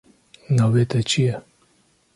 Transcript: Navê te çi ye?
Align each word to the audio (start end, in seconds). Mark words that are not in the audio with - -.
Navê 0.55 0.83
te 0.89 0.99
çi 1.09 1.21
ye? 1.27 1.35